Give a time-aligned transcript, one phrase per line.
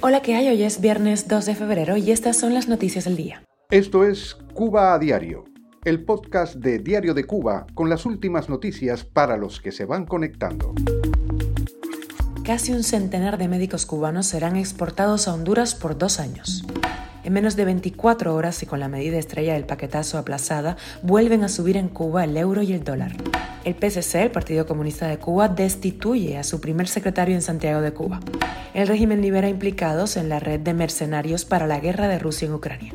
[0.00, 0.48] Hola, ¿qué hay?
[0.48, 3.42] Hoy es viernes 2 de febrero y estas son las noticias del día.
[3.70, 5.44] Esto es Cuba a Diario,
[5.84, 10.06] el podcast de Diario de Cuba con las últimas noticias para los que se van
[10.06, 10.74] conectando.
[12.44, 16.64] Casi un centenar de médicos cubanos serán exportados a Honduras por dos años.
[17.24, 21.48] En menos de 24 horas y con la medida estrella del paquetazo aplazada, vuelven a
[21.48, 23.16] subir en Cuba el euro y el dólar.
[23.68, 27.92] El PSC, el Partido Comunista de Cuba, destituye a su primer secretario en Santiago de
[27.92, 28.18] Cuba.
[28.72, 32.54] El régimen libera implicados en la red de mercenarios para la guerra de Rusia en
[32.54, 32.94] Ucrania.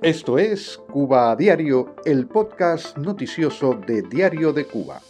[0.00, 5.00] Esto es Cuba a Diario, el podcast noticioso de Diario de Cuba.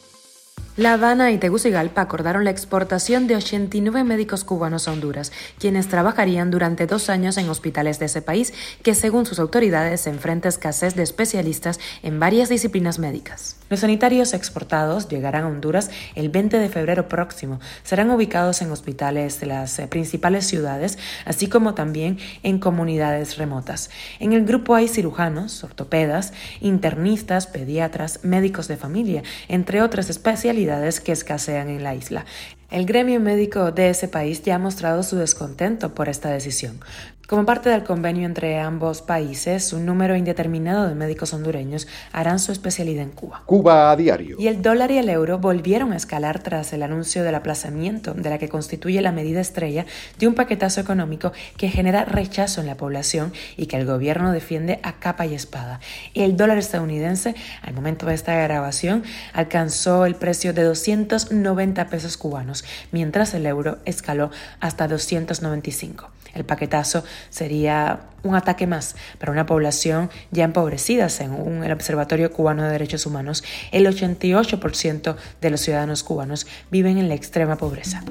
[0.79, 6.53] La Habana y Tegucigalpa acordaron la exportación de 89 médicos cubanos a Honduras, quienes trabajarían
[6.53, 11.03] durante dos años en hospitales de ese país, que según sus autoridades enfrenta escasez de
[11.03, 13.57] especialistas en varias disciplinas médicas.
[13.71, 17.59] Los sanitarios exportados llegarán a Honduras el 20 de febrero próximo.
[17.83, 23.91] Serán ubicados en hospitales de las eh, principales ciudades, así como también en comunidades remotas.
[24.21, 30.68] En el grupo hay cirujanos, ortopedas, internistas, pediatras, médicos de familia, entre otras especialidades
[31.01, 32.25] que escasean en la isla.
[32.71, 36.81] El gremio médico de ese país ya ha mostrado su descontento por esta decisión.
[37.29, 42.53] Como parte del convenio entre ambos países, un número indeterminado de médicos hondureños harán su
[42.53, 43.43] especialidad en Cuba.
[43.45, 44.37] Cuba a diario.
[44.39, 48.31] Y el dólar y el euro volvieron a escalar tras el anuncio del aplazamiento de
[48.31, 49.85] la que constituye la medida estrella
[50.19, 54.81] de un paquetazo económico que genera rechazo en la población y que el gobierno defiende
[54.83, 55.81] a capa y espada.
[56.15, 59.03] El dólar estadounidense, al momento de esta grabación,
[59.35, 62.58] alcanzó el precio de 290 pesos cubanos,
[62.93, 66.11] mientras el euro escaló hasta 295.
[66.35, 72.65] El paquetazo sería un ataque más para una población ya empobrecida, según el Observatorio Cubano
[72.65, 73.45] de Derechos Humanos.
[73.73, 78.03] El 88% de los ciudadanos cubanos viven en la extrema pobreza.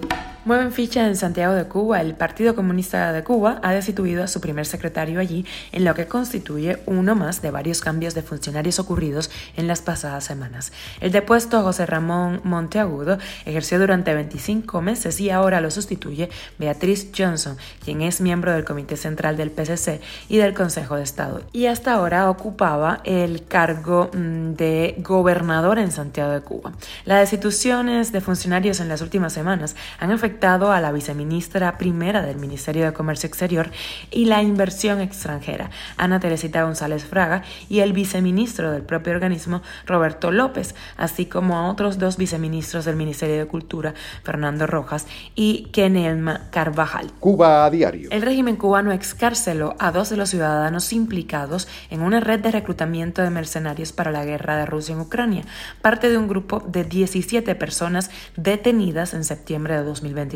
[0.47, 1.99] Mueven ficha en Santiago de Cuba.
[1.99, 6.07] El Partido Comunista de Cuba ha destituido a su primer secretario allí, en lo que
[6.07, 10.71] constituye uno más de varios cambios de funcionarios ocurridos en las pasadas semanas.
[11.01, 17.57] El depuesto José Ramón Monteagudo ejerció durante 25 meses y ahora lo sustituye Beatriz Johnson,
[17.83, 21.41] quien es miembro del Comité Central del PCC y del Consejo de Estado.
[21.53, 26.73] Y hasta ahora ocupaba el cargo mm, de gobernador en Santiago de Cuba.
[27.05, 32.37] Las destituciones de funcionarios en las últimas semanas han afectado a la viceministra primera del
[32.37, 33.69] Ministerio de Comercio Exterior
[34.11, 40.31] y la Inversión Extranjera, Ana Teresita González Fraga, y el viceministro del propio organismo, Roberto
[40.31, 43.93] López, así como a otros dos viceministros del Ministerio de Cultura,
[44.23, 47.11] Fernando Rojas y Kenelma Carvajal.
[47.19, 47.96] Cuba a diario.
[48.11, 53.21] El régimen cubano excarceló a dos de los ciudadanos implicados en una red de reclutamiento
[53.21, 55.43] de mercenarios para la guerra de Rusia en Ucrania,
[55.81, 60.27] parte de un grupo de 17 personas detenidas en septiembre de 2020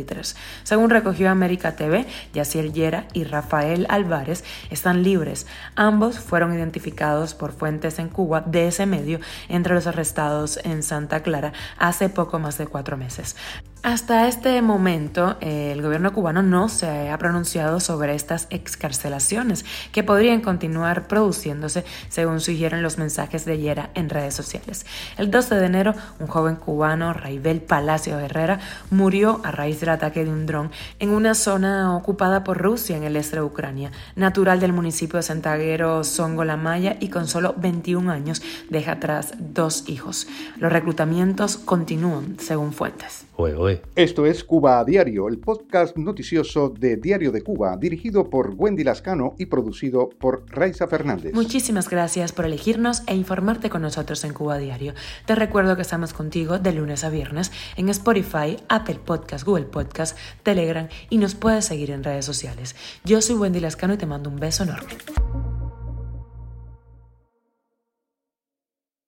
[0.64, 5.48] según recogió América TV, Yaciel Yera y Rafael Álvarez están libres.
[5.76, 11.22] Ambos fueron identificados por fuentes en Cuba de ese medio entre los arrestados en Santa
[11.24, 13.36] Clara hace poco más de cuatro meses.
[13.84, 20.42] Hasta este momento, el gobierno cubano no se ha pronunciado sobre estas excarcelaciones que podrían
[20.42, 24.86] continuar produciéndose, según sugieren los mensajes de Yera en redes sociales.
[25.18, 28.60] El 12 de enero, un joven cubano, Raibel Palacio Herrera,
[28.92, 33.04] murió a raíz del ataque de un dron en una zona ocupada por Rusia en
[33.04, 33.92] el este de Ucrania.
[34.16, 40.28] Natural del municipio de Santaguero, Songolamaya, y con solo 21 años deja atrás dos hijos.
[40.58, 43.26] Los reclutamientos continúan, según fuentes.
[43.96, 48.84] Esto es Cuba a Diario, el podcast noticioso de Diario de Cuba, dirigido por Wendy
[48.84, 51.34] Lascano y producido por Raiza Fernández.
[51.34, 54.94] Muchísimas gracias por elegirnos e informarte con nosotros en Cuba a Diario.
[55.26, 60.16] Te recuerdo que estamos contigo de lunes a viernes en Spotify, Apple Podcast, Google Podcast,
[60.44, 62.76] Telegram y nos puedes seguir en redes sociales.
[63.06, 64.94] Yo soy Wendy Lascano y te mando un beso enorme.